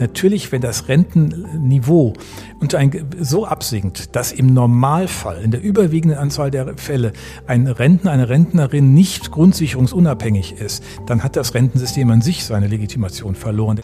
[0.00, 2.14] Natürlich, wenn das Rentenniveau
[2.58, 2.90] unter ein,
[3.20, 7.12] so absinkt, dass im Normalfall, in der überwiegenden Anzahl der Fälle,
[7.46, 13.34] ein Rentner, eine Rentnerin nicht grundsicherungsunabhängig ist, dann hat das Rentensystem an sich seine Legitimation
[13.34, 13.82] verloren.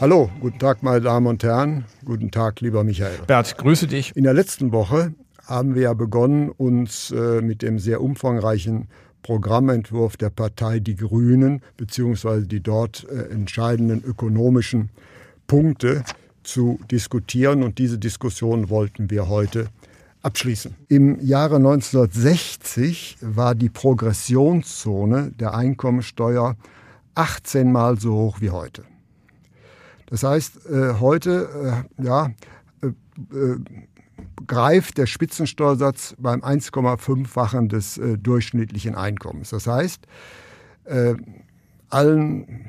[0.00, 1.84] Hallo, guten Tag, meine Damen und Herren.
[2.06, 3.18] Guten Tag, lieber Michael.
[3.26, 4.16] Bert, grüße dich.
[4.16, 5.12] In der letzten Woche
[5.44, 8.88] haben wir ja begonnen, uns äh, mit dem sehr umfangreichen
[9.22, 14.90] Programmentwurf der Partei Die Grünen beziehungsweise die dort äh, entscheidenden ökonomischen
[15.46, 16.04] Punkte
[16.42, 17.62] zu diskutieren.
[17.62, 19.68] Und diese Diskussion wollten wir heute
[20.22, 20.74] abschließen.
[20.88, 26.56] Im Jahre 1960 war die Progressionszone der Einkommensteuer
[27.14, 28.84] 18 Mal so hoch wie heute.
[30.06, 32.30] Das heißt, äh, heute äh, ja,
[34.46, 39.50] greift der Spitzensteuersatz beim 1,5-fachen des äh, durchschnittlichen Einkommens.
[39.50, 40.06] Das heißt,
[40.84, 41.14] äh,
[41.88, 42.66] allen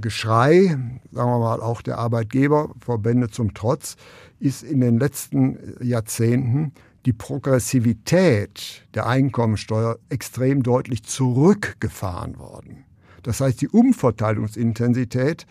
[0.00, 0.76] Geschrei,
[1.12, 3.96] sagen wir mal auch der Arbeitgeberverbände zum Trotz,
[4.40, 6.72] ist in den letzten Jahrzehnten
[7.06, 12.84] die Progressivität der Einkommensteuer extrem deutlich zurückgefahren worden.
[13.22, 15.46] Das heißt, die Umverteilungsintensität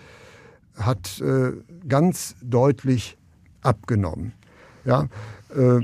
[0.75, 1.51] hat äh,
[1.87, 3.17] ganz deutlich
[3.61, 4.33] abgenommen.
[4.85, 5.07] Ja,
[5.55, 5.79] äh,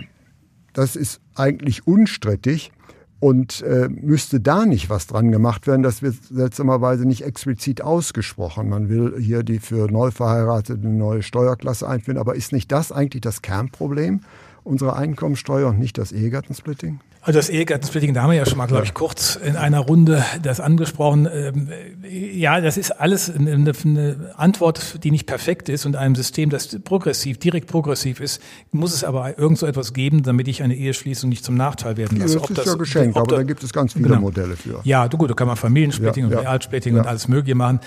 [0.74, 2.72] das ist eigentlich unstrittig
[3.20, 5.84] und äh, müsste da nicht was dran gemacht werden.
[5.84, 8.70] Das wird seltsamerweise nicht explizit ausgesprochen.
[8.70, 13.22] Man will hier die für Neuverheiratete eine neue Steuerklasse einführen, aber ist nicht das eigentlich
[13.22, 14.22] das Kernproblem
[14.70, 17.00] unserer Einkommensteuer und nicht das Ehegattensplitting?
[17.22, 20.24] Also das Ehegattensplitting, da haben wir ja schon mal, glaube ich, kurz in einer Runde
[20.42, 21.28] das angesprochen.
[21.32, 21.68] Ähm,
[22.10, 27.38] ja, das ist alles eine, Antwort, die nicht perfekt ist und einem System, das progressiv,
[27.38, 28.42] direkt progressiv ist,
[28.72, 32.20] muss es aber irgend so etwas geben, damit ich eine Eheschließung nicht zum Nachteil werden
[32.20, 32.40] lasse.
[32.40, 34.22] Das ist das, ja geschenkt, aber da gibt es ganz viele genau.
[34.22, 34.80] Modelle für.
[34.86, 37.02] Ja, du gut, da kann man Familiensplitting ja, und ja, Realsplitting ja.
[37.02, 37.82] und alles Mögliche machen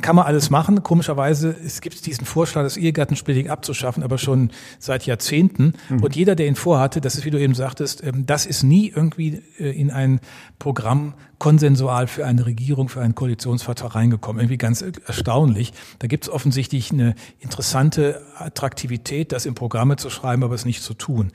[0.00, 0.82] kann man alles machen.
[0.82, 5.74] Komischerweise es gibt diesen Vorschlag, das Ehegattensplitting abzuschaffen, aber schon seit Jahrzehnten.
[5.88, 6.02] Mhm.
[6.02, 8.92] Und jeder, der ihn vorhatte, das ist, wie du eben sagtest, ähm, das ist nie
[8.94, 10.20] irgendwie äh, in ein
[10.58, 14.40] Programm konsensual für eine Regierung, für einen Koalitionsvertrag reingekommen.
[14.40, 15.72] Irgendwie ganz erstaunlich.
[15.98, 20.82] Da gibt es offensichtlich eine interessante Attraktivität, das in Programme zu schreiben, aber es nicht
[20.82, 21.32] zu tun.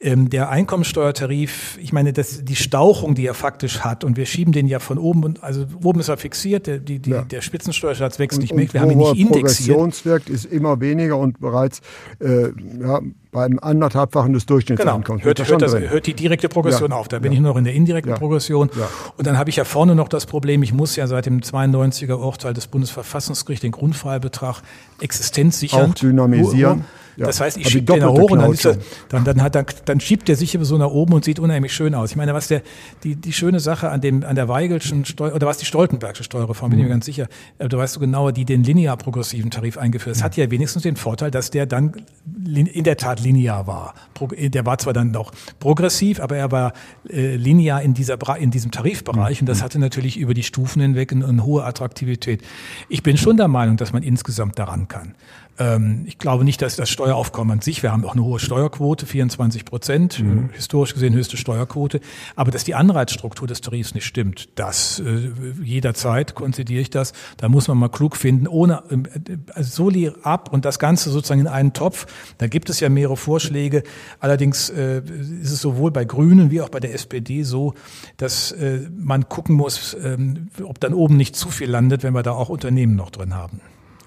[0.00, 4.52] Ähm, der Einkommensteuertarif, ich meine, das, die Stauchung, die er faktisch hat, und wir schieben
[4.52, 7.22] den ja von oben, und also oben ist er fixiert, der, die, die, ja.
[7.22, 9.76] der Spitzensteuersatz wächst und, nicht mehr, wir haben ihn nicht indexiert.
[9.76, 11.82] Progressionswert ist immer weniger und bereits
[12.20, 12.48] äh,
[12.80, 13.00] ja,
[13.32, 15.22] beim anderthalbfachen des Durchschnittseinkommens.
[15.22, 15.24] Genau.
[15.24, 16.96] Hört, hört, das, hört, die direkte Progression ja.
[16.96, 17.08] auf.
[17.08, 17.38] Da bin ja.
[17.38, 18.18] ich noch in der indirekten ja.
[18.18, 18.70] Progression.
[19.16, 22.14] Und dann habe ich ja vorne noch das Problem, ich muss ja seit dem 92er
[22.14, 24.62] Urteil des Bundesverfassungsgerichts den Grundfreibetrag
[25.00, 26.84] existenzsichernd auch dynamisieren.
[27.16, 27.26] Ja.
[27.26, 28.78] Das heißt, ich schiebe den nach oben und dann, ist er,
[29.08, 31.94] dann, dann, hat, dann, dann schiebt der sich so nach oben und sieht unheimlich schön
[31.94, 32.10] aus.
[32.10, 32.62] Ich meine, was der,
[33.04, 36.70] die, die schöne Sache an dem, an der Weigelschen Steuer, oder was die Stoltenbergsche Steuerreform,
[36.70, 36.94] bin ich mir mhm.
[36.94, 37.28] ganz sicher,
[37.58, 40.16] aber du weißt du genauer, die den linear progressiven Tarif eingeführt.
[40.16, 41.92] Das hat ja wenigstens den Vorteil, dass der dann
[42.46, 43.94] in der Tat linear war.
[44.30, 46.72] Der war zwar dann noch progressiv, aber er war
[47.08, 49.64] äh, linear in, dieser, in diesem Tarifbereich und das mhm.
[49.64, 52.42] hatte natürlich über die Stufen hinweg eine, eine hohe Attraktivität.
[52.88, 55.14] Ich bin schon der Meinung, dass man insgesamt daran kann.
[55.58, 59.06] Ähm, ich glaube nicht, dass das Steueraufkommen an sich, wir haben auch eine hohe Steuerquote,
[59.06, 60.50] 24 Prozent, mhm.
[60.52, 61.98] historisch gesehen höchste Steuerquote,
[62.36, 65.32] aber dass die Anreizstruktur des Tarifs nicht stimmt, das äh,
[65.64, 70.52] jederzeit konzidiere ich das, da muss man mal klug finden, ohne äh, also Soli ab
[70.52, 72.06] und das Ganze sozusagen in einen Topf,
[72.38, 73.82] da gibt es ja mehrere Vorschläge,
[74.20, 75.02] allerdings äh,
[75.40, 77.74] ist es sowohl bei Grünen wie auch bei der SPD so,
[78.16, 82.22] dass äh, man gucken muss, ähm, ob dann oben nicht zu viel landet, wenn wir
[82.22, 83.60] da auch Unternehmen noch drin haben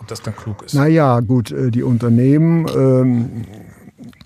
[0.07, 0.73] das dann klug ist.
[0.73, 3.45] Naja, gut, äh, die Unternehmen ähm,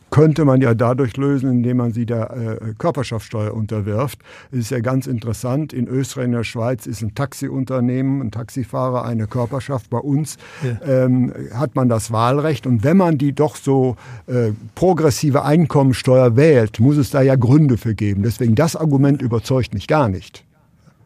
[0.10, 4.20] könnte man ja dadurch lösen, indem man sie der äh, Körperschaftssteuer unterwirft.
[4.52, 9.06] Es ist ja ganz interessant, in Österreich und der Schweiz ist ein Taxiunternehmen, ein Taxifahrer
[9.06, 9.90] eine Körperschaft.
[9.90, 11.06] Bei uns ja.
[11.06, 13.96] ähm, hat man das Wahlrecht und wenn man die doch so
[14.28, 18.24] äh, progressive Einkommensteuer wählt, muss es da ja Gründe für geben.
[18.24, 20.44] Deswegen das Argument überzeugt mich gar nicht.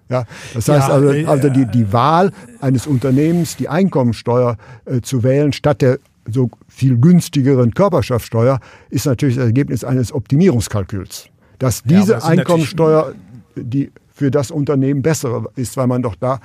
[0.09, 5.01] Ja, das heißt ja, also, äh, also die, die Wahl eines Unternehmens, die Einkommensteuer äh,
[5.01, 8.59] zu wählen, statt der so viel günstigeren Körperschaftssteuer,
[8.89, 11.27] ist natürlich das Ergebnis eines Optimierungskalküls.
[11.59, 13.13] Dass diese ja, Einkommensteuer,
[13.55, 16.39] die für das Unternehmen bessere ist, weil man doch da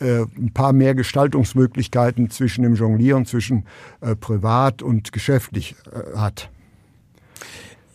[0.00, 3.64] äh, ein paar mehr Gestaltungsmöglichkeiten zwischen dem Jonglieren zwischen
[4.00, 6.50] äh, privat und geschäftlich äh, hat.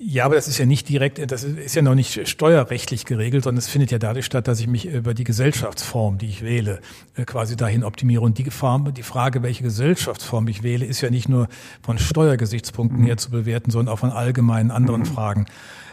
[0.01, 3.57] Ja, aber das ist ja nicht direkt, das ist ja noch nicht steuerrechtlich geregelt, sondern
[3.57, 6.79] es findet ja dadurch statt, dass ich mich über die Gesellschaftsform, die ich wähle,
[7.15, 8.21] äh, quasi dahin optimiere.
[8.21, 11.49] Und die, Form, die Frage, welche Gesellschaftsform ich wähle, ist ja nicht nur
[11.81, 15.47] von Steuergesichtspunkten her zu bewerten, sondern auch von allgemeinen anderen Fragen.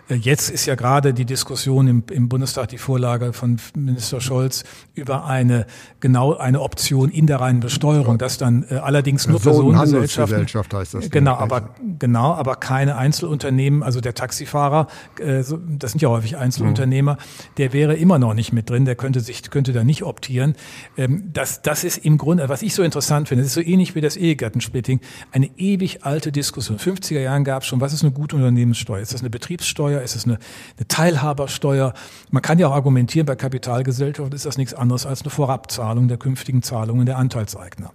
[0.08, 4.64] Äh, jetzt ist ja gerade die Diskussion im, im, Bundestag, die Vorlage von Minister Scholz
[4.94, 5.66] über eine
[6.00, 11.10] genau eine Option in der reinen Besteuerung, dass dann äh, allerdings nur Personengesellschaften, heißt das.
[11.10, 13.82] Genau, aber genau, aber keine Einzelunternehmen.
[13.82, 14.86] Also der Taxifahrer,
[15.18, 15.42] äh,
[15.78, 17.54] das sind ja häufig Einzelunternehmer, mhm.
[17.58, 18.84] der wäre immer noch nicht mit drin.
[18.84, 20.54] Der könnte sich könnte da nicht optieren.
[20.96, 23.94] Ähm, das das ist im Grunde, was ich so interessant finde, das ist so ähnlich
[23.94, 25.00] wie das Ehegattensplitting,
[25.32, 26.78] eine ewig alte Diskussion.
[26.78, 29.00] 50er Jahren gab es schon, was ist eine gute Unternehmenssteuer?
[29.00, 29.95] Ist das eine Betriebssteuer?
[29.96, 30.02] Steuer?
[30.02, 30.38] Ist es eine,
[30.76, 31.94] eine Teilhabersteuer?
[32.30, 36.18] Man kann ja auch argumentieren, bei Kapitalgesellschaften ist das nichts anderes als eine Vorabzahlung der
[36.18, 37.92] künftigen Zahlungen der Anteilseigner.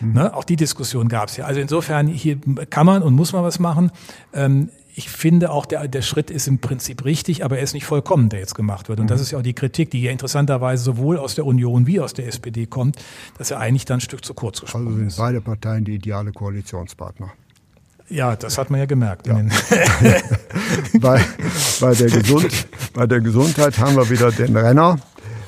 [0.00, 0.12] Mhm.
[0.12, 0.34] Ne?
[0.34, 1.46] Auch die Diskussion gab es ja.
[1.46, 2.38] Also insofern, hier
[2.70, 3.90] kann man und muss man was machen.
[4.32, 7.86] Ähm, ich finde auch, der, der Schritt ist im Prinzip richtig, aber er ist nicht
[7.86, 9.00] vollkommen, der jetzt gemacht wird.
[9.00, 9.22] Und das mhm.
[9.22, 12.26] ist ja auch die Kritik, die ja interessanterweise sowohl aus der Union wie aus der
[12.26, 12.96] SPD kommt,
[13.38, 15.16] dass er eigentlich dann ein Stück zu kurz gesprungen also sind ist.
[15.16, 17.32] beide Parteien die ideale Koalitionspartner.
[18.08, 19.26] Ja, das hat man ja gemerkt.
[19.26, 19.34] Ja.
[21.00, 21.20] bei,
[21.80, 24.98] bei, der Gesund, bei der Gesundheit haben wir wieder den Renner,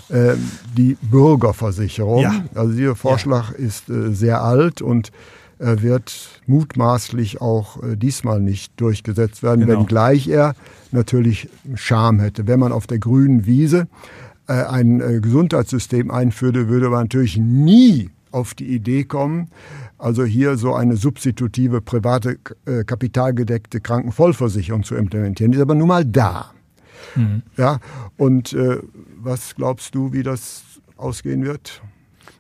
[0.08, 0.34] äh,
[0.76, 2.22] die Bürgerversicherung.
[2.22, 2.44] Ja.
[2.54, 3.64] Also dieser Vorschlag ja.
[3.66, 5.12] ist äh, sehr alt und
[5.58, 9.80] er wird mutmaßlich auch äh, diesmal nicht durchgesetzt werden, genau.
[9.80, 10.54] wenngleich er
[10.90, 12.46] natürlich Charme hätte.
[12.46, 13.86] Wenn man auf der grünen Wiese
[14.46, 19.48] äh, ein äh, Gesundheitssystem einführte, würde man natürlich nie auf die Idee kommen,
[19.98, 25.52] also hier so eine substitutive private äh, kapitalgedeckte Krankenvollversicherung zu implementieren.
[25.52, 26.52] Die ist aber nun mal da.
[27.14, 27.42] Mhm.
[27.56, 27.78] Ja,
[28.16, 28.78] und äh,
[29.16, 30.64] was glaubst du, wie das
[30.96, 31.82] ausgehen wird?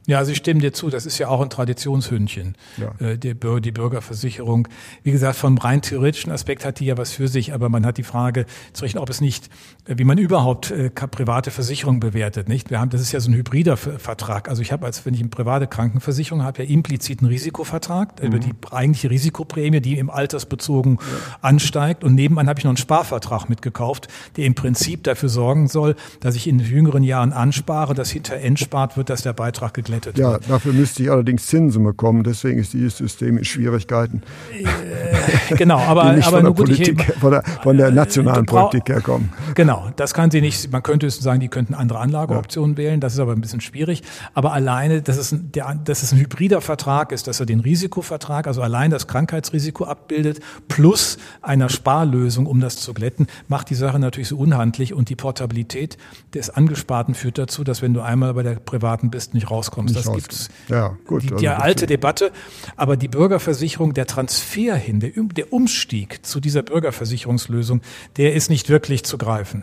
[0.06, 3.06] Ja, also ich stimme dir zu, das ist ja auch ein Traditionshündchen, ja.
[3.06, 4.68] äh, die, die Bürgerversicherung.
[5.02, 7.96] Wie gesagt, vom rein theoretischen Aspekt hat die ja was für sich, aber man hat
[7.96, 9.48] die Frage zu richten, ob es nicht,
[9.86, 12.70] äh, wie man überhaupt äh, private Versicherungen bewertet, nicht?
[12.70, 14.50] Wir haben, das ist ja so ein hybrider Vertrag.
[14.50, 18.26] Also ich habe, als wenn ich eine private Krankenversicherung habe, ja implizit einen Risikovertrag mhm.
[18.26, 21.36] über die eigentliche Risikoprämie, die im Altersbezogen ja.
[21.40, 22.04] ansteigt.
[22.04, 26.34] Und nebenan habe ich noch einen Sparvertrag mitgekauft, der im Prinzip dafür sorgen soll, dass
[26.34, 30.32] ich in jüngeren Jahren anspare, dass hinter entspart wird, dass der Beitrag geglättet geglättet ja,
[30.32, 30.50] wird.
[30.50, 32.24] dafür müsste ich allerdings Zinsen bekommen.
[32.24, 34.22] Deswegen ist dieses System in Schwierigkeiten.
[34.52, 37.90] Äh, genau, aber, die nicht aber von, der gut, Politik, ich, von, der, von der
[37.90, 39.32] nationalen Politik herkommen.
[39.54, 40.70] Genau, das kann sie nicht.
[40.72, 42.78] Man könnte sagen, die könnten andere Anlageoptionen ja.
[42.78, 43.00] wählen.
[43.00, 44.02] Das ist aber ein bisschen schwierig.
[44.34, 47.60] Aber alleine, dass es, ein, der, dass es ein hybrider Vertrag ist, dass er den
[47.60, 53.74] Risikovertrag, also allein das Krankheitsrisiko abbildet, plus einer Sparlösung, um das zu glätten, macht die
[53.74, 55.96] Sache natürlich so unhandlich und die Portabilität
[56.34, 60.06] des Angesparten führt dazu, dass wenn du einmal bei der privaten bist, nicht rauskommst rauskommst.
[60.06, 60.48] Das gibt's.
[60.68, 61.22] Ja, gut.
[61.22, 62.32] Die, die also alte Debatte.
[62.76, 67.80] Aber die Bürgerversicherung, der Transfer hin, der, der Umstieg zu dieser Bürgerversicherungslösung,
[68.16, 69.62] der ist nicht wirklich zu greifen.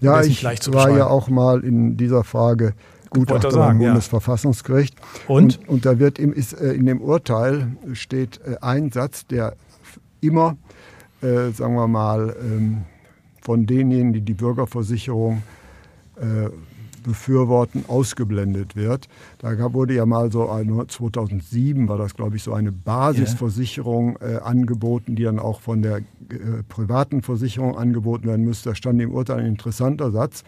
[0.00, 2.74] Ja, ich war ja auch mal in dieser Frage
[3.10, 4.94] Gutachter sagen, beim Bundesverfassungsgericht.
[4.98, 5.34] Ja.
[5.34, 5.58] Und?
[5.58, 5.68] und?
[5.68, 9.54] Und, da wird im, ist, äh, in dem Urteil steht äh, ein Satz, der
[10.20, 10.56] immer,
[11.20, 12.82] äh, sagen wir mal, ähm,
[13.40, 15.42] von denjenigen, die die Bürgerversicherung
[16.16, 16.48] äh,
[17.02, 19.08] befürworten, ausgeblendet wird.
[19.38, 20.46] Da wurde ja mal so,
[20.86, 25.98] 2007 war das, glaube ich, so eine Basisversicherung äh, angeboten, die dann auch von der
[25.98, 26.02] äh,
[26.68, 28.70] privaten Versicherung angeboten werden müsste.
[28.70, 30.44] Da stand im Urteil ein interessanter Satz,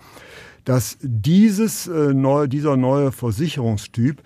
[0.65, 4.23] dass dieses, äh, neue, dieser neue Versicherungstyp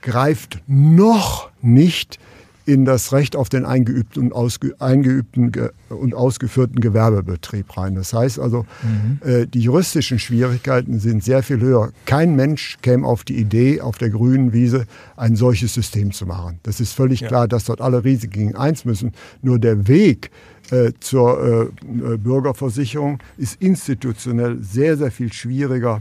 [0.00, 2.18] greift noch nicht
[2.64, 5.52] in das Recht auf den eingeübten und, ausge, eingeübten
[5.88, 7.94] und ausgeführten Gewerbebetrieb rein.
[7.94, 9.18] Das heißt also, mhm.
[9.28, 11.90] äh, die juristischen Schwierigkeiten sind sehr viel höher.
[12.06, 16.60] Kein Mensch käme auf die Idee, auf der grünen Wiese ein solches System zu machen.
[16.62, 17.28] Das ist völlig ja.
[17.28, 19.12] klar, dass dort alle Risiken eins müssen.
[19.42, 20.30] Nur der Weg
[20.70, 26.00] äh, zur äh, äh Bürgerversicherung ist institutionell sehr, sehr viel schwieriger,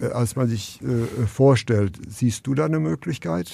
[0.00, 1.98] äh, als man sich äh, vorstellt.
[2.08, 3.50] Siehst du da eine Möglichkeit?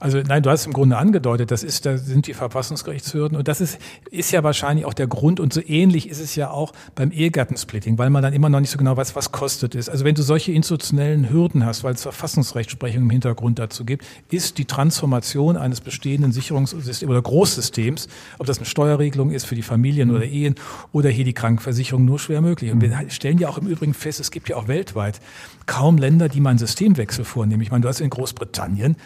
[0.00, 3.60] Also nein, du hast im Grunde angedeutet, das ist, da sind die Verfassungsgerichtshürden und das
[3.60, 3.78] ist,
[4.12, 7.98] ist ja wahrscheinlich auch der Grund und so ähnlich ist es ja auch beim Ehegattensplitting,
[7.98, 9.88] weil man dann immer noch nicht so genau weiß, was kostet es.
[9.88, 14.58] Also wenn du solche institutionellen Hürden hast, weil es Verfassungsrechtsprechung im Hintergrund dazu gibt, ist
[14.58, 18.06] die Transformation eines bestehenden Sicherungssystems oder Großsystems,
[18.38, 20.54] ob das eine Steuerregelung ist für die Familien oder Ehen
[20.92, 22.70] oder hier die Krankenversicherung nur schwer möglich.
[22.70, 25.18] Und wir stellen ja auch im Übrigen fest, es gibt ja auch weltweit
[25.66, 27.62] kaum Länder, die mal einen Systemwechsel vornehmen.
[27.62, 28.96] Ich meine, du hast in Großbritannien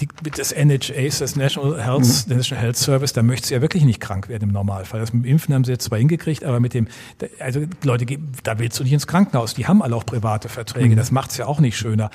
[0.00, 2.36] die, das NHS, das National Health, mhm.
[2.36, 5.00] National Health Service, da möchtest du ja wirklich nicht krank werden im Normalfall.
[5.00, 6.88] Das mit dem Impfen haben sie jetzt zwar hingekriegt, aber mit dem,
[7.38, 8.06] also Leute,
[8.42, 9.54] da willst du nicht ins Krankenhaus.
[9.54, 10.90] Die haben alle auch private Verträge.
[10.90, 10.96] Mhm.
[10.96, 12.10] Das macht's ja auch nicht schöner.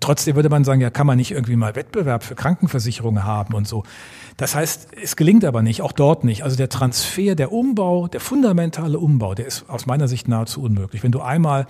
[0.00, 3.68] Trotzdem würde man sagen, ja, kann man nicht irgendwie mal Wettbewerb für Krankenversicherungen haben und
[3.68, 3.84] so.
[4.38, 6.42] Das heißt, es gelingt aber nicht, auch dort nicht.
[6.44, 11.02] Also der Transfer, der Umbau, der fundamentale Umbau, der ist aus meiner Sicht nahezu unmöglich.
[11.02, 11.66] Wenn du einmal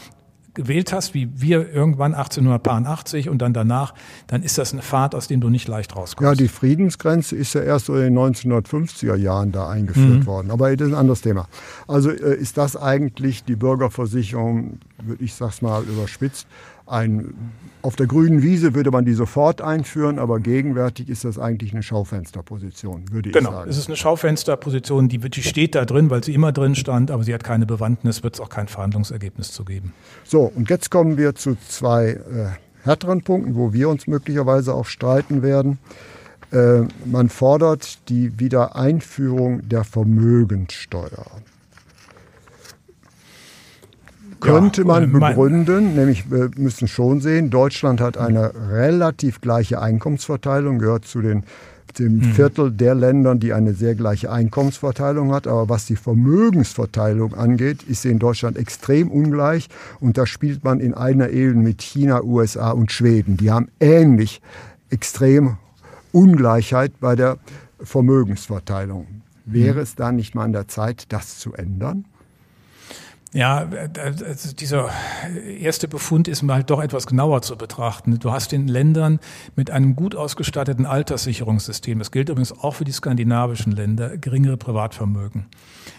[0.54, 3.94] gewählt hast, wie wir irgendwann 1880 und dann danach,
[4.26, 6.28] dann ist das eine Fahrt, aus dem du nicht leicht rauskommst.
[6.28, 10.26] Ja, die Friedensgrenze ist ja erst so in den 1950er Jahren da eingeführt mhm.
[10.26, 10.50] worden.
[10.50, 11.48] Aber das ist ein anderes Thema.
[11.86, 14.78] Also äh, ist das eigentlich die Bürgerversicherung,
[15.18, 16.46] ich sag's mal überspitzt,
[16.90, 17.34] ein,
[17.82, 21.82] auf der grünen Wiese würde man die sofort einführen, aber gegenwärtig ist das eigentlich eine
[21.82, 23.62] Schaufensterposition, würde genau, ich sagen.
[23.64, 27.10] Genau, es ist eine Schaufensterposition, die, die steht da drin, weil sie immer drin stand,
[27.10, 29.92] aber sie hat keine Bewandtnis, wird es auch kein Verhandlungsergebnis zu geben.
[30.24, 32.48] So, und jetzt kommen wir zu zwei äh,
[32.82, 35.78] härteren Punkten, wo wir uns möglicherweise auch streiten werden.
[36.52, 41.26] Äh, man fordert die Wiedereinführung der Vermögenssteuer
[44.40, 51.04] könnte man begründen, nämlich wir müssen schon sehen, Deutschland hat eine relativ gleiche Einkommensverteilung, gehört
[51.04, 51.44] zu den
[51.98, 52.22] dem mhm.
[52.22, 55.46] Viertel der Ländern, die eine sehr gleiche Einkommensverteilung hat.
[55.46, 59.68] Aber was die Vermögensverteilung angeht, ist sie in Deutschland extrem ungleich.
[59.98, 63.36] Und da spielt man in einer Ehe mit China, USA und Schweden.
[63.36, 64.40] Die haben ähnlich
[64.90, 65.56] extrem
[66.12, 67.38] Ungleichheit bei der
[67.80, 69.06] Vermögensverteilung.
[69.44, 69.82] Wäre mhm.
[69.82, 72.04] es da nicht mal an der Zeit, das zu ändern?
[73.32, 73.68] Ja,
[74.02, 74.90] also dieser
[75.60, 78.18] erste Befund ist mal doch etwas genauer zu betrachten.
[78.18, 79.20] Du hast in Ländern
[79.54, 85.46] mit einem gut ausgestatteten Alterssicherungssystem, das gilt übrigens auch für die skandinavischen Länder, geringere Privatvermögen.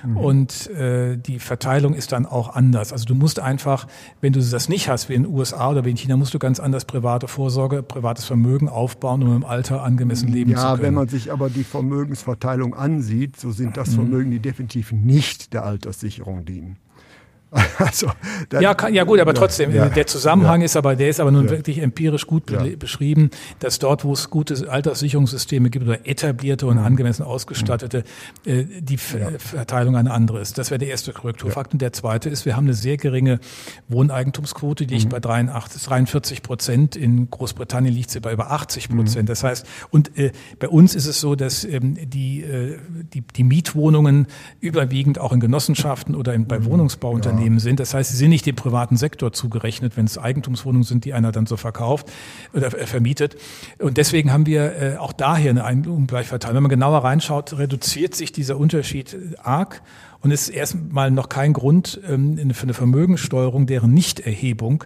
[0.03, 0.17] Mhm.
[0.17, 2.91] Und äh, die Verteilung ist dann auch anders.
[2.91, 3.87] Also du musst einfach,
[4.19, 6.39] wenn du das nicht hast, wie in den USA oder wie in China, musst du
[6.39, 10.77] ganz anders private Vorsorge, privates Vermögen aufbauen, um im Alter angemessen leben ja, zu können.
[10.77, 13.91] Ja, wenn man sich aber die Vermögensverteilung ansieht, so sind das.
[13.91, 16.77] Vermögen, die definitiv nicht der Alterssicherung dienen.
[17.77, 18.11] Also,
[18.59, 20.65] ja, kann, ja gut, aber trotzdem, ja, der Zusammenhang ja.
[20.65, 22.45] ist aber, der ist aber nun wirklich empirisch gut
[22.79, 26.83] beschrieben, dass dort, wo es gute Alterssicherungssysteme gibt oder etablierte und mhm.
[26.83, 28.03] angemessen ausgestattete,
[28.45, 30.57] äh, die Verteilung eine andere ist.
[30.57, 31.73] Das wäre der erste Korrekturfakt.
[31.73, 33.39] Und der zweite ist, wir haben eine sehr geringe
[33.89, 35.09] Wohneigentumsquote, die liegt mhm.
[35.09, 36.95] bei 83, 43 Prozent.
[36.95, 39.23] In Großbritannien liegt sie bei über 80 Prozent.
[39.23, 39.27] Mhm.
[39.27, 42.77] Das heißt, und äh, bei uns ist es so, dass ähm, die, äh,
[43.13, 44.27] die, die Mietwohnungen
[44.59, 46.65] überwiegend auch in Genossenschaften oder in, bei mhm.
[46.65, 47.79] Wohnungsbauunternehmen Unternehmen sind.
[47.79, 51.31] Das heißt, sie sind nicht dem privaten Sektor zugerechnet, wenn es Eigentumswohnungen sind, die einer
[51.31, 52.11] dann so verkauft
[52.53, 53.35] oder äh, vermietet.
[53.79, 56.55] Und deswegen haben wir äh, auch daher eine Ungleichverteilung.
[56.55, 59.81] Wenn man genauer reinschaut, reduziert sich dieser Unterschied arg
[60.21, 64.83] und ist erstmal noch kein Grund ähm, für eine Vermögenssteuerung, deren Nichterhebung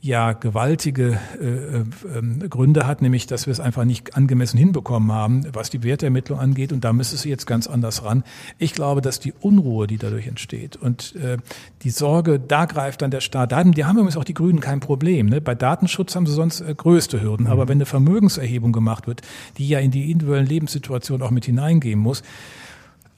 [0.00, 5.46] ja gewaltige äh, äh, Gründe hat, nämlich dass wir es einfach nicht angemessen hinbekommen haben,
[5.52, 6.72] was die Wertermittlung angeht.
[6.72, 8.22] Und da müsste sie jetzt ganz anders ran.
[8.58, 11.38] Ich glaube, dass die Unruhe, die dadurch entsteht und äh,
[11.82, 13.52] die Sorge, da greift dann der Staat.
[13.52, 15.26] Da haben, die haben übrigens auch die Grünen kein Problem.
[15.26, 15.40] Ne?
[15.40, 17.46] Bei Datenschutz haben sie sonst äh, größte Hürden.
[17.46, 17.52] Mhm.
[17.52, 19.22] Aber wenn eine Vermögenserhebung gemacht wird,
[19.56, 22.22] die ja in die individuellen Lebenssituationen auch mit hineingehen muss,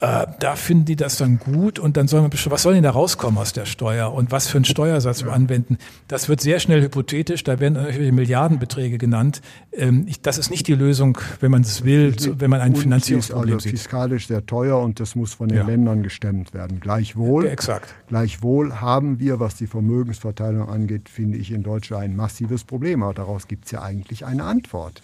[0.01, 2.81] äh, da finden die das dann gut und dann soll man bestimmt, was soll denn
[2.81, 5.77] da rauskommen aus der Steuer und was für einen Steuersatz wir anwenden?
[6.07, 9.43] Das wird sehr schnell hypothetisch, da werden irgendwelche Milliardenbeträge genannt.
[9.71, 13.53] Ähm, ich, das ist nicht die Lösung, wenn man es will, wenn man ein Finanzierungsproblem
[13.53, 13.73] also sieht.
[13.73, 15.65] fiskalisch sehr teuer und das muss von den ja.
[15.65, 16.79] Ländern gestemmt werden.
[16.79, 17.93] Gleichwohl, ja, exakt.
[18.07, 23.03] gleichwohl haben wir, was die Vermögensverteilung angeht, finde ich in Deutschland ein massives Problem.
[23.03, 25.03] Aber daraus gibt es ja eigentlich eine Antwort.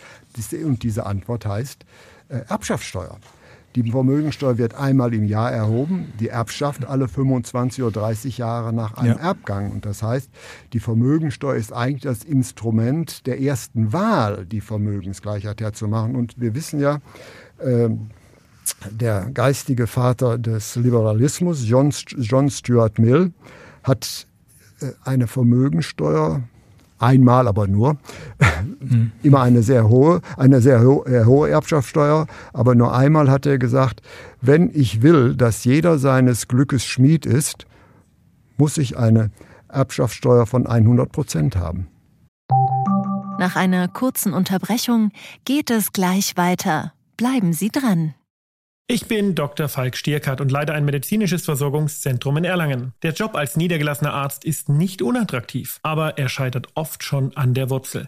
[0.66, 1.86] Und diese Antwort heißt
[2.30, 3.20] äh, Erbschaftssteuer.
[3.77, 8.96] Die Vermögensteuer wird einmal im Jahr erhoben, die Erbschaft alle 25 oder 30 Jahre nach
[8.96, 9.19] einem ja.
[9.19, 9.69] Erbgang.
[9.69, 10.31] Und das heißt,
[10.74, 16.15] die Vermögensteuer ist eigentlich das Instrument der ersten Wahl, die Vermögensgleichheit herzumachen.
[16.15, 17.01] Und wir wissen ja,
[17.60, 17.89] äh,
[18.89, 23.31] der geistige Vater des Liberalismus, John, John Stuart Mill,
[23.84, 24.25] hat
[24.81, 26.41] äh, eine Vermögensteuer
[26.98, 27.98] einmal aber nur,
[28.62, 29.12] mhm.
[29.24, 34.02] immer eine sehr hohe, eine sehr äh, hohe Erbschaftssteuer, aber nur einmal hat er gesagt,
[34.42, 37.66] wenn ich will, dass jeder seines Glückes Schmied ist,
[38.58, 39.32] muss ich eine
[39.68, 41.88] Erbschaftssteuer von 100 Prozent haben.
[43.40, 45.12] Nach einer kurzen Unterbrechung
[45.46, 46.94] geht es gleich weiter.
[47.18, 48.16] Bleiben Sie dran.
[48.90, 49.68] Ich bin Dr.
[49.68, 52.94] Falk Stierkart und leite ein medizinisches Versorgungszentrum in Erlangen.
[53.04, 57.70] Der Job als niedergelassener Arzt ist nicht unattraktiv, aber er scheitert oft schon an der
[57.70, 58.08] Wurzel.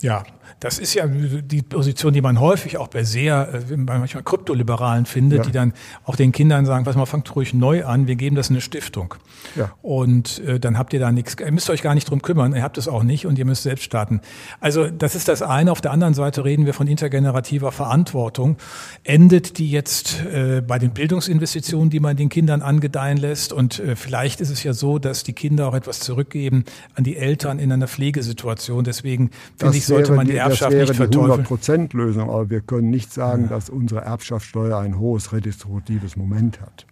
[0.00, 0.24] Ja,
[0.60, 5.06] das ist ja die Position, die man häufig auch bei sehr, äh, bei manchmal Kryptoliberalen
[5.06, 5.44] findet, ja.
[5.44, 5.72] die dann
[6.04, 9.14] auch den Kindern sagen, pass mal, fangt ruhig neu an, wir geben das eine Stiftung.
[9.54, 9.72] Ja.
[9.82, 12.62] Und äh, dann habt ihr da nichts, ihr müsst euch gar nicht drum kümmern, ihr
[12.62, 14.20] habt es auch nicht und ihr müsst selbst starten.
[14.60, 15.70] Also das ist das eine.
[15.72, 18.56] Auf der anderen Seite reden wir von intergenerativer Verantwortung.
[19.04, 23.52] Endet die jetzt äh, bei den Bildungsinvestitionen, die man den Kindern angedeihen lässt?
[23.52, 26.64] Und äh, vielleicht ist es ja so, dass die Kinder auch etwas zurückgeben
[26.94, 28.84] an die Eltern in einer Pflegesituation.
[28.84, 31.44] Deswegen finde ich, sollte man die Erbschaft das wäre nicht verteufeln.
[31.44, 33.48] die 100%-Lösung, aber wir können nicht sagen, ja.
[33.48, 36.86] dass unsere Erbschaftssteuer ein hohes redistributives Moment hat.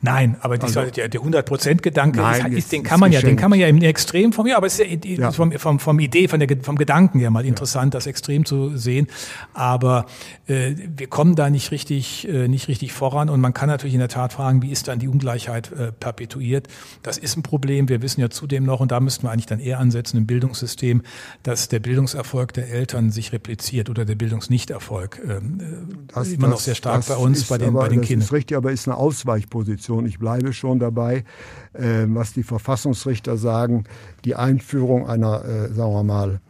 [0.00, 2.20] Nein, aber also, der, der 100%-Gedanke,
[2.70, 5.04] den kann man ja, den kann man ja im Extrem vom, ja, aber es ist
[5.04, 5.32] ja, ja.
[5.32, 7.98] Vom, vom, vom Idee, von der, vom Gedanken ja mal interessant, ja.
[7.98, 9.08] das Extrem zu sehen.
[9.54, 10.06] Aber
[10.46, 14.00] äh, wir kommen da nicht richtig, äh, nicht richtig voran und man kann natürlich in
[14.00, 16.68] der Tat fragen, wie ist dann die Ungleichheit äh, perpetuiert?
[17.02, 17.88] Das ist ein Problem.
[17.88, 21.02] Wir wissen ja zudem noch, und da müssten wir eigentlich dann eher ansetzen im Bildungssystem,
[21.42, 25.40] dass der Bildungserfolg der Eltern sich repliziert oder der Bildungsnichterfolg äh,
[26.08, 28.20] das, immer das, noch sehr stark bei uns, bei den, aber, bei den Kindern.
[28.20, 29.75] Das ist richtig, aber ist eine Ausweichposition.
[29.76, 30.06] Position.
[30.06, 31.24] Ich bleibe schon dabei,
[31.74, 33.84] äh, was die Verfassungsrichter sagen,
[34.24, 36.40] die Einführung einer, äh, sagen wir mal,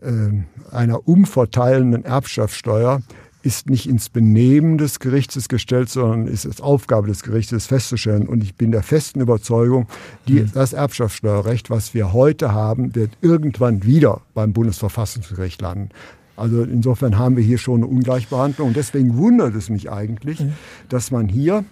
[0.00, 3.02] äh, einer umverteilenden Erbschaftssteuer
[3.42, 8.28] ist nicht ins Benehmen des Gerichtes gestellt, sondern ist es Aufgabe des Gerichtes festzustellen.
[8.28, 9.86] Und ich bin der festen Überzeugung,
[10.28, 10.50] die, hm.
[10.52, 15.88] das Erbschaftssteuerrecht, was wir heute haben, wird irgendwann wieder beim Bundesverfassungsgericht landen.
[16.36, 18.68] Also insofern haben wir hier schon eine Ungleichbehandlung.
[18.68, 20.54] Und deswegen wundert es mich eigentlich, mhm.
[20.88, 21.64] dass man hier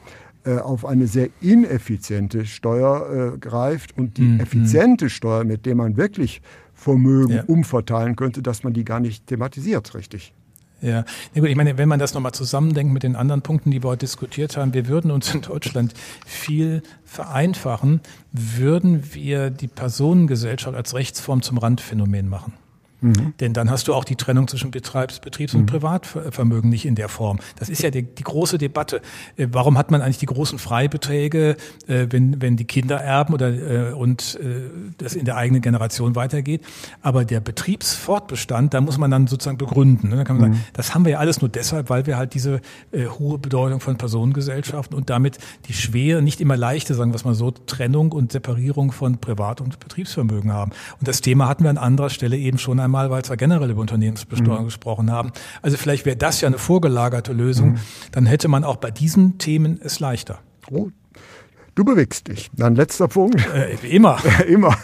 [0.56, 4.40] auf eine sehr ineffiziente Steuer äh, greift und die mhm.
[4.40, 6.40] effiziente Steuer, mit der man wirklich
[6.74, 7.44] Vermögen ja.
[7.44, 10.32] umverteilen könnte, dass man die gar nicht thematisiert, richtig.
[10.80, 14.06] Ja, ich meine, wenn man das nochmal zusammendenkt mit den anderen Punkten, die wir heute
[14.06, 15.92] diskutiert haben, wir würden uns in Deutschland
[16.24, 18.00] viel vereinfachen,
[18.30, 22.52] würden wir die Personengesellschaft als Rechtsform zum Randphänomen machen.
[23.00, 23.34] Mhm.
[23.40, 25.66] Denn dann hast du auch die Trennung zwischen Betriebs-, Betriebs und mhm.
[25.66, 27.38] Privatvermögen nicht in der Form.
[27.56, 29.00] Das ist ja die, die, große Debatte.
[29.36, 33.48] Äh, warum hat man eigentlich die großen Freibeträge, äh, wenn, wenn die Kinder erben oder
[33.48, 34.38] äh, und
[34.98, 36.62] das in der eigenen Generation weitergeht?
[37.02, 40.08] Aber der Betriebsfortbestand, da muss man dann sozusagen begründen.
[40.08, 40.16] Ne?
[40.16, 40.54] Da kann man mhm.
[40.54, 42.60] sagen, das haben wir ja alles nur deshalb, weil wir halt diese
[43.18, 47.34] hohe Bedeutung von Personengesellschaften und damit die schwere, nicht immer leichte, sagen wir es mal
[47.34, 50.72] so, Trennung und Separierung von Privat- und Betriebsvermögen haben.
[50.98, 53.80] Und das Thema hatten wir an anderer Stelle eben schon einmal, weil wir generell über
[53.80, 54.66] Unternehmensbesteuerung mhm.
[54.66, 55.32] gesprochen haben.
[55.62, 57.72] Also vielleicht wäre das ja eine vorgelagerte Lösung.
[57.72, 57.78] Mhm.
[58.12, 60.40] Dann hätte man auch bei diesen Themen es leichter.
[60.70, 60.88] Oh.
[61.74, 62.50] Du bewegst dich.
[62.56, 63.46] Dann letzter Punkt.
[63.54, 64.18] Äh, immer.
[64.48, 64.76] immer.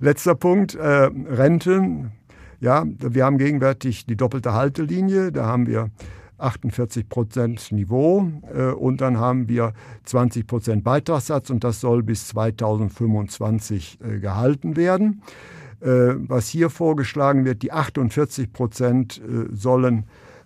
[0.00, 2.12] letzter Punkt, äh, Renten.
[2.60, 5.32] Ja, wir haben gegenwärtig die doppelte Haltelinie.
[5.32, 5.90] Da haben wir
[6.42, 9.72] 48 Prozent Niveau äh, und dann haben wir
[10.04, 15.22] 20 Prozent Beitragssatz und das soll bis 2025 äh, gehalten werden.
[15.82, 20.04] Äh, was hier vorgeschlagen wird, die 48 Prozent äh, sollen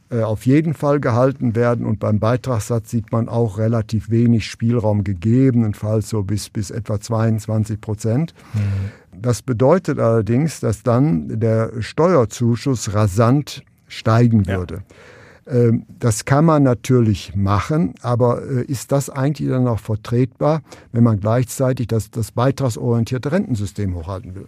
[0.08, 5.04] äh, auf jeden Fall gehalten werden und beim Beitragssatz sieht man auch relativ wenig Spielraum,
[5.04, 8.32] gegebenenfalls so bis, bis etwa 22 Prozent.
[8.54, 9.20] Mhm.
[9.20, 14.84] Das bedeutet allerdings, dass dann der Steuerzuschuss rasant steigen würde.
[15.46, 15.52] Ja.
[15.52, 21.20] Ähm, das kann man natürlich machen, aber ist das eigentlich dann auch vertretbar, wenn man
[21.20, 24.46] gleichzeitig das, das beitragsorientierte Rentensystem hochhalten will?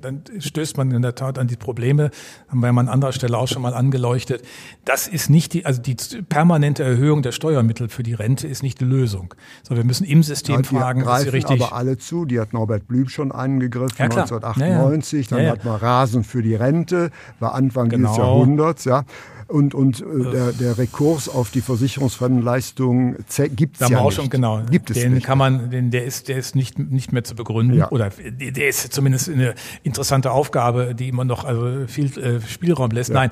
[0.00, 2.10] Dann stößt man in der Tat an die Probleme,
[2.48, 4.42] haben wir ja mal an anderer Stelle auch schon mal angeleuchtet.
[4.84, 5.96] Das ist nicht die, also die
[6.28, 9.34] permanente Erhöhung der Steuermittel für die Rente ist nicht die Lösung.
[9.62, 11.62] So, wir müssen im System ja, fragen, was sie richtig.
[11.62, 12.24] aber alle zu.
[12.24, 15.30] Die hat Norbert Blüm schon angegriffen, ja, 1998.
[15.30, 18.08] Ja, dann hat man Rasen für die Rente, war Anfang genau.
[18.08, 19.04] dieses Jahrhunderts, ja.
[19.48, 24.28] Und, und äh, der, der Rekurs auf die versicherungsfremden Leistungen gibt es ja auch schon,
[24.28, 24.60] genau.
[24.68, 25.26] Gibt es den nicht.
[25.26, 27.78] kann man, den, der ist, der ist nicht, nicht mehr zu begründen.
[27.78, 27.90] Ja.
[27.90, 29.54] Oder der ist zumindest eine
[29.84, 33.10] interessante Aufgabe, die immer noch also viel äh, Spielraum lässt.
[33.10, 33.14] Ja.
[33.14, 33.30] Nein,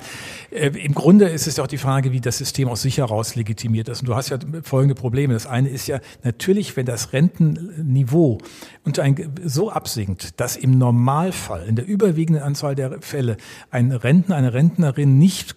[0.51, 3.35] äh, im Grunde ist es ja auch die Frage, wie das System aus sich heraus
[3.35, 4.01] legitimiert ist.
[4.01, 5.33] Und du hast ja folgende Probleme.
[5.33, 8.37] Das eine ist ja natürlich, wenn das Rentenniveau
[8.85, 13.35] unter ein, so absinkt, dass im Normalfall, in der überwiegenden Anzahl der Fälle,
[13.69, 15.55] ein Rentner, eine Rentnerin nicht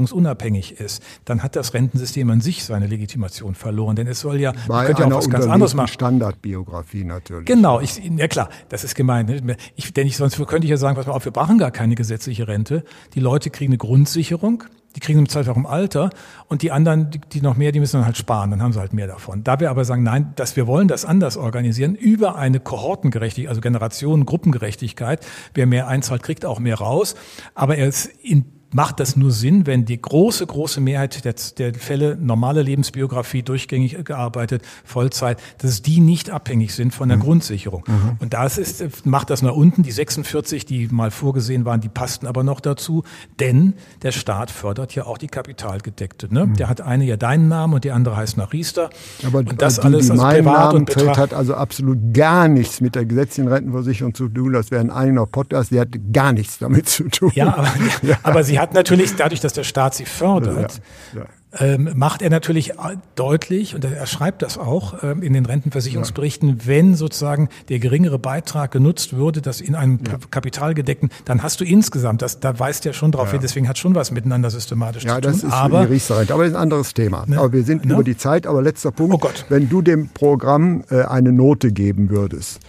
[0.00, 3.96] grundsicherungsunabhängig ist, dann hat das Rentensystem an sich seine Legitimation verloren.
[3.96, 5.88] Denn es soll ja, Bei könnte ja auch was ganz anderes machen.
[5.88, 7.46] Standardbiografie natürlich.
[7.46, 9.56] Genau, ich, ja klar, das ist gemein.
[9.76, 11.94] Ich, denn ich, sonst könnte ich ja sagen, pass mal auf, wir brauchen gar keine
[11.94, 12.84] gesetzliche Rente.
[13.14, 14.64] Die Leute kriegen eine Grundsicherung
[14.96, 16.10] die kriegen im im Alter
[16.48, 18.80] und die anderen, die, die, noch mehr, die müssen dann halt sparen, dann haben sie
[18.80, 19.44] halt mehr davon.
[19.44, 23.60] Da wir aber sagen, nein, dass wir wollen das anders organisieren, über eine Kohortengerechtigkeit, also
[23.60, 27.14] Generationen, Gruppengerechtigkeit, wer mehr einzahlt, kriegt auch mehr raus,
[27.54, 31.74] aber er ist in macht das nur Sinn, wenn die große, große Mehrheit der, der
[31.74, 37.22] Fälle, normale Lebensbiografie, durchgängig gearbeitet, Vollzeit, dass die nicht abhängig sind von der mhm.
[37.22, 37.84] Grundsicherung.
[37.86, 38.16] Mhm.
[38.20, 42.26] Und das ist, macht das nach unten, die 46, die mal vorgesehen waren, die passten
[42.26, 43.04] aber noch dazu,
[43.40, 46.32] denn der Staat fördert ja auch die Kapitalgedeckte.
[46.32, 46.46] Ne?
[46.46, 46.56] Mhm.
[46.56, 48.90] Der hat eine ja deinen Namen und die andere heißt nach Riester.
[49.26, 52.80] Aber und das die, alles die also privat Namen und hat also absolut gar nichts
[52.80, 54.52] mit der gesetzlichen Rentenversicherung zu tun.
[54.52, 57.32] Das wäre ein eigener Podcast, die hat gar nichts damit zu tun.
[57.34, 57.68] Ja, aber,
[58.02, 58.16] ja.
[58.22, 60.80] aber sie hat natürlich, dadurch, dass der Staat sie fördert,
[61.14, 61.26] ja, ja.
[61.58, 62.74] Ähm, macht er natürlich
[63.16, 68.70] deutlich, und er schreibt das auch ähm, in den Rentenversicherungsberichten, wenn sozusagen der geringere Beitrag
[68.70, 69.98] genutzt würde, das in einem
[70.30, 73.96] kapitalgedeckten, dann hast du insgesamt, das, da weist er schon drauf hin, deswegen hat schon
[73.96, 75.16] was miteinander systematisch zu tun.
[75.16, 77.24] Ja, das ist aber, die Riester aber das ist ein anderes Thema.
[77.26, 77.36] Ne?
[77.38, 77.94] Aber wir sind ne?
[77.94, 79.12] über die Zeit, aber letzter Punkt.
[79.12, 79.46] Oh Gott.
[79.48, 82.60] Wenn du dem Programm äh, eine Note geben würdest,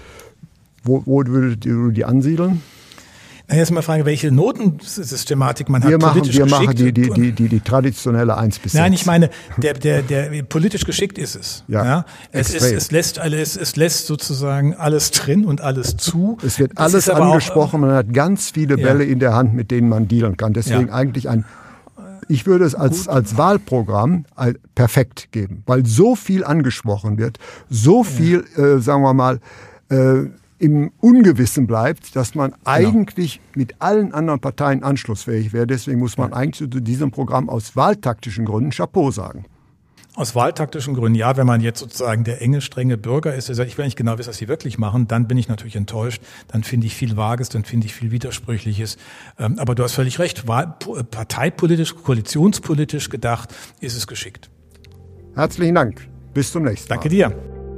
[0.83, 2.63] wo, wo würdest du die ansiedeln?
[3.51, 6.01] Na, jetzt mal fragen, welche Notensystematik man wir hat.
[6.01, 6.63] Machen, politisch wir geschickt.
[6.63, 8.81] machen die, die, die, die, die traditionelle 1 bis 6.
[8.81, 11.65] Nein, ich meine, der, der, der, politisch geschickt ist es.
[11.67, 12.05] Ja, ja?
[12.31, 16.37] Es, ist, es, lässt alles, es lässt sozusagen alles drin und alles zu.
[16.45, 19.11] Es wird alles angesprochen, auch, man hat ganz viele Bälle ja.
[19.11, 20.53] in der Hand, mit denen man dealen kann.
[20.53, 20.93] Deswegen ja.
[20.93, 21.43] eigentlich ein
[22.29, 24.23] ich würde es als, als Wahlprogramm
[24.73, 29.41] perfekt geben, weil so viel angesprochen wird, so viel, äh, sagen wir mal,
[29.89, 30.29] äh,
[30.61, 32.61] im Ungewissen bleibt, dass man genau.
[32.65, 35.65] eigentlich mit allen anderen Parteien anschlussfähig wäre.
[35.65, 39.45] Deswegen muss man eigentlich zu diesem Programm aus wahltaktischen Gründen Chapeau sagen.
[40.15, 43.69] Aus wahltaktischen Gründen, ja, wenn man jetzt sozusagen der enge, strenge Bürger ist, der sagt,
[43.69, 46.21] ich will nicht genau wissen, was sie wirklich machen, dann bin ich natürlich enttäuscht.
[46.49, 48.97] Dann finde ich viel Vages, dann finde ich viel Widersprüchliches.
[49.39, 54.51] Ähm, aber du hast völlig recht, parteipolitisch, koalitionspolitisch gedacht, ist es geschickt.
[55.33, 56.07] Herzlichen Dank.
[56.33, 56.95] Bis zum nächsten Mal.
[56.95, 57.33] Danke dir.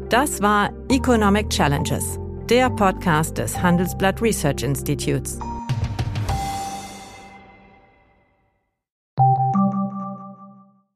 [0.10, 2.20] Das war Economic Challenges
[2.50, 5.40] der Podcast des Handelsblatt Research Institutes.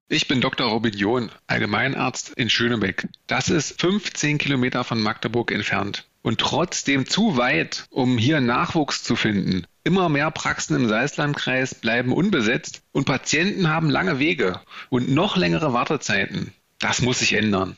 [0.10, 0.68] Ich bin Dr.
[0.68, 3.08] Robin John, Allgemeinarzt in Schönebeck.
[3.28, 9.16] Das ist 15 Kilometer von Magdeburg entfernt und trotzdem zu weit, um hier Nachwuchs zu
[9.16, 9.66] finden.
[9.86, 15.72] Immer mehr Praxen im Salzlandkreis bleiben unbesetzt und Patienten haben lange Wege und noch längere
[15.72, 16.52] Wartezeiten.
[16.80, 17.78] Das muss sich ändern.